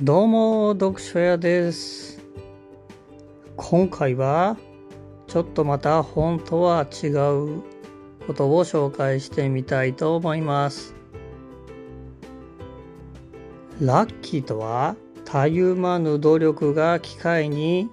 [0.00, 2.22] どうも読書屋です。
[3.56, 4.56] 今回は
[5.26, 7.62] ちょっとまた本とは違う
[8.24, 10.94] ことを紹介してみたいと思います。
[13.80, 14.94] ラッキーとは
[15.24, 17.90] たゆまぬ努力が機会に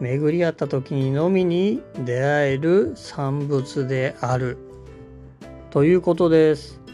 [0.00, 4.58] 巡り合った時にのみに出会える産物である。
[5.70, 6.85] ということです。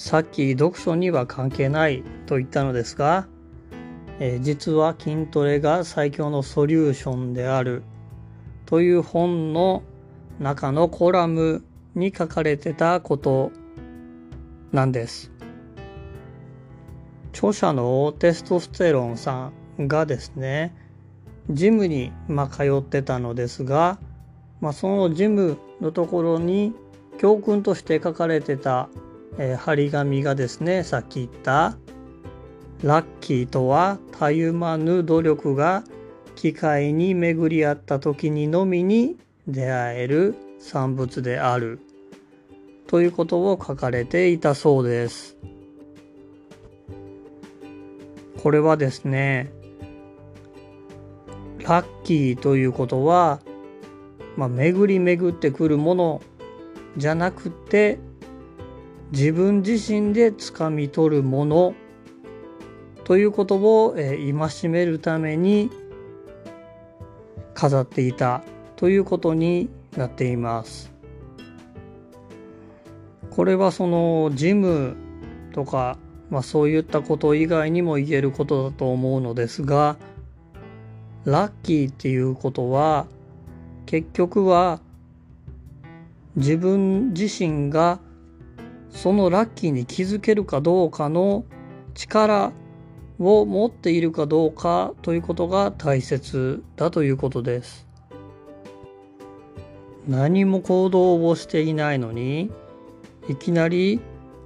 [0.00, 3.28] さっき読書には関係ないと言ったのですが、
[4.18, 7.82] えー、実は筋トレが最強のソリューションである
[8.64, 9.82] という本の
[10.38, 11.62] 中のコラム
[11.94, 13.52] に書かれてたこと
[14.72, 15.30] なんです。
[17.34, 20.74] 著者のテストステロンさんがですね、
[21.50, 23.98] ジムに、ま、通ってたのですが、
[24.62, 26.72] まあ、そのジムのところに
[27.18, 28.88] 教訓として書かれてた
[29.38, 31.76] えー、張り紙がですねさっき言った
[32.82, 35.84] ラッキーとはたゆまぬ努力が
[36.34, 41.80] 機会に巡り合った時にのみに出会える産物である
[42.86, 45.36] ということを書かれていたそうです。
[48.42, 49.52] これはですね
[51.58, 53.40] ラッキーということは、
[54.36, 56.22] まあ、巡り巡ってくるもの
[56.96, 57.98] じゃなくて
[59.12, 61.74] 自分自身で掴み取るもの
[63.04, 65.70] ということを、えー、戒めるために
[67.54, 68.42] 飾っていた
[68.76, 70.92] ということになっています。
[73.30, 74.96] これはそのジム
[75.52, 75.98] とか、
[76.30, 79.96] まあ、そういったこと以外にも言えることだと思うのですが
[81.24, 83.06] ラッキーっていうことは
[83.86, 84.80] 結局は
[86.36, 88.00] 自分自身が
[88.90, 91.44] そのラッキーに気づけるかどうかの
[91.94, 92.52] 力
[93.18, 97.86] を持っているかどうかということが大切だということです。
[100.08, 102.50] 何も行動をしていないのに
[103.28, 104.00] いきなり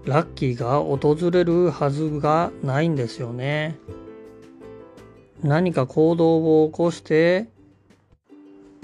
[0.04, 3.78] ラッキーが訪れるはずがないんですよね。
[5.42, 7.48] 何か行動を起こして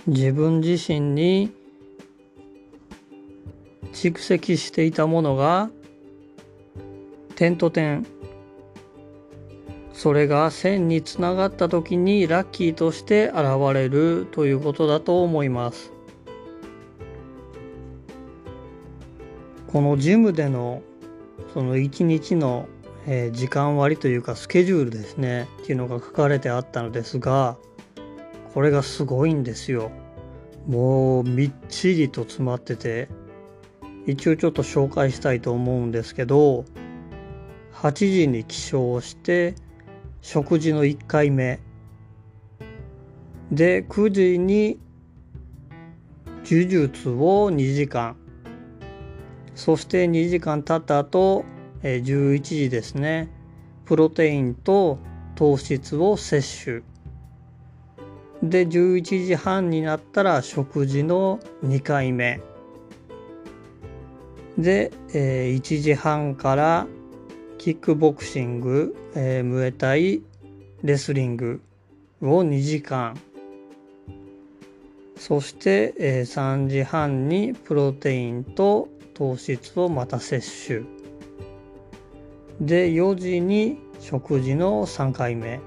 [0.07, 1.53] 自分自身に
[3.93, 5.71] 蓄積していたものが
[7.35, 8.07] 点と点。
[9.93, 15.93] それが線につながった時にラッキーとして現れるということだと思います。
[19.67, 20.83] このジムでの
[21.53, 22.67] その一日の、
[23.33, 25.49] 時間割というかスケジュールですね。
[25.63, 27.57] っていうのが書かれてあったのですが
[28.55, 29.91] これがすごいんですよ。
[30.67, 33.09] もうみっちりと詰まってて
[34.07, 36.65] 一応ちょっと紹介したいと思うんですけど
[37.75, 39.55] 8時に起床して
[40.21, 41.61] 食事の1回目。
[43.51, 44.79] で9時に
[46.45, 48.17] 呪術を2時間。
[49.55, 51.45] そして2時間経った後
[51.83, 53.31] 11時ですね。
[53.87, 54.99] プロテインと
[55.35, 56.83] 糖質を摂取。
[58.43, 62.41] で11時半になったら食事の2回目。
[64.61, 66.87] で、えー、1時半から
[67.57, 70.23] キックボクシング、えー、ムエタイ
[70.83, 71.63] レスリング
[72.21, 73.19] を2時間。
[75.17, 80.87] そして、えー、3時半にプロテインと糖質をまた摂取。
[82.61, 85.61] で4時に食事の3回目。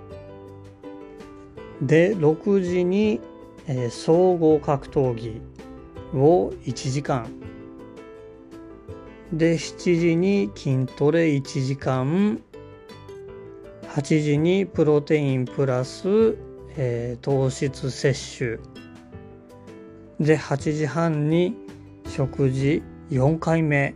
[1.81, 3.19] で6時に、
[3.67, 5.41] えー、総合格闘技
[6.13, 7.27] を1時間。
[9.33, 12.39] で7時に筋トレ1時間。
[13.95, 16.37] 8時にプロテインプラス、
[16.77, 18.59] えー、糖質摂取。
[20.19, 21.55] で8時半に
[22.07, 23.95] 食事4回目。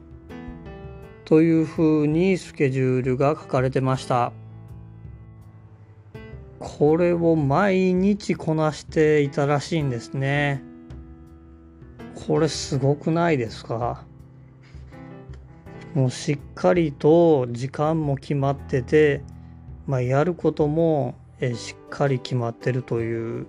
[1.24, 4.34] というふうにスケジュールが書かれてました。
[6.58, 10.64] これを毎日こなしていたらしいんですね。
[12.28, 14.08] これすごくないですか？
[15.94, 19.22] もうしっかりと時間も決まってて、
[19.86, 23.48] まあ、やることもえしっかり決まってるという。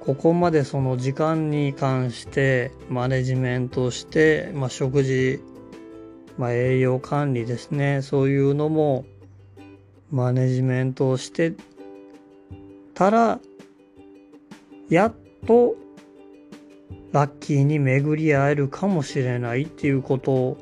[0.00, 5.40] ここまでその時間に関してマネジメントして、まあ、食事、
[6.38, 8.02] まあ、栄養管理ですね。
[8.02, 9.04] そういうのも
[10.12, 11.54] マネジメントをして
[12.94, 13.40] たら
[14.88, 15.14] やっ
[15.46, 15.74] と
[17.10, 20.56] ラッキーに巡り合えるかもしれないっていうこと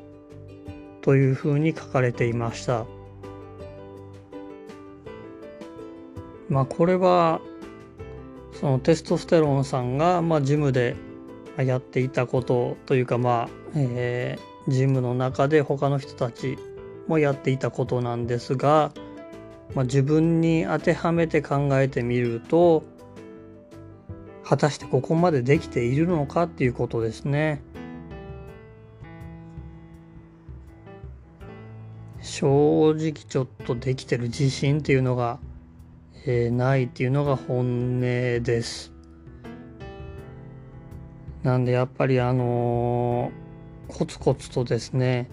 [1.05, 2.87] というふうに書かれていました
[6.49, 7.41] まあこれは
[8.59, 10.95] そのテストステロンさんが、まあ、ジムで
[11.57, 16.57] やっていたことというかまあ、えー、ジムの中で他の人たち
[17.07, 18.91] もやっていたことなんですが、
[19.75, 22.83] まあ、自分に当てはめて考えてみると
[24.43, 27.61] 果たしてここまでできているのかっていうことですね。
[32.37, 35.39] 正直ちょっとできてる自信っていうのが、
[36.25, 38.91] えー、ないっていうのが本音です。
[41.43, 45.29] なんでやっぱりあのー、コツコツとですね、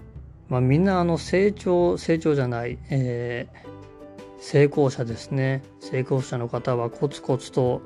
[0.49, 7.83] まあ、みんなあの成長成長じゃない、えー、成功者ですね成功者の方はコツコツと、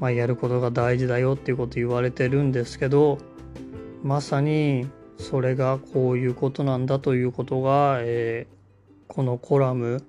[0.00, 3.18] まあ、やることが大事だよっていうこと言われてるんですけど
[4.02, 10.02] まさにそれがこういうことなんだということが、えー、このコラム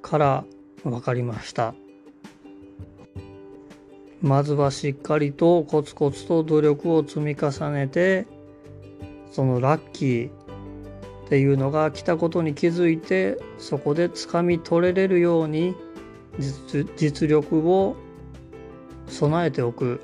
[0.00, 0.44] から
[0.84, 1.74] 分かりました。
[4.22, 8.26] まずはしっかりとコツコツと努力を積み重ねて
[9.32, 15.74] そのラッキーっていうのが来たことに気づいてそこで掴み取れれるように
[16.38, 17.96] 実力を
[19.08, 20.00] 備えておく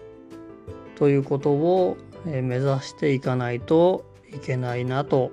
[0.97, 5.31] ということを目指していかないといけないなと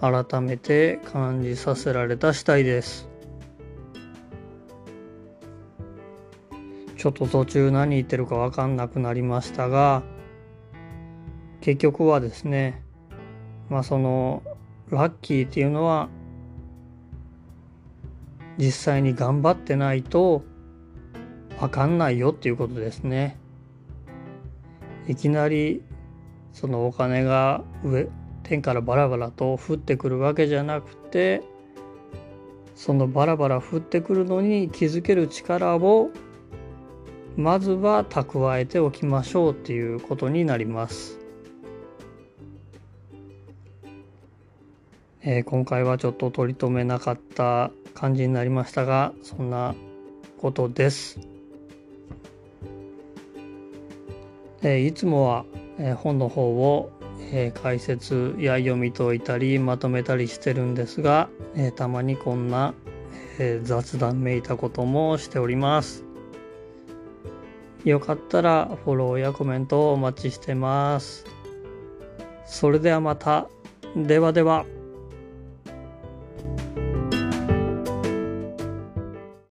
[0.00, 3.08] 改めて感じさせられた次第です
[6.96, 10.02] ちょっと途中何言ってるか分かんなくなりましたが
[11.60, 12.82] 結局はですね
[13.68, 14.42] まあその
[14.90, 16.08] ラッキーっていうのは
[18.56, 20.42] 実際に頑張ってないと
[21.60, 23.38] 分かんないよっていうことですね。
[25.06, 25.82] いきなり
[26.58, 28.08] そのお金が上
[28.42, 31.40] 天からバラバラと降ってくるわけじゃなくて
[32.74, 36.10] そのバラバラ降ってくるのに気づける力を
[37.36, 41.20] まずは蓄えておきましょうっていうことになります。
[45.22, 49.76] えー、今回はちょっと取り留めなかった感じになりましたがそんな
[50.38, 51.20] ことです。
[54.62, 55.44] えー、いつもは
[55.78, 56.90] え本の方を、
[57.32, 62.74] え解説や読み解いたりまとめたりしてるんですが、えたまにこんな、
[63.38, 66.04] え雑談めいたこともしております。
[67.84, 71.24] よかったらフォローやコメントをお待ちしてます。
[72.44, 73.48] それではまた。
[73.96, 74.64] ではでは。